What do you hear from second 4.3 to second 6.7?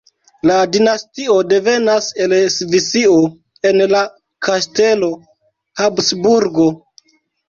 kastelo Habsburgo.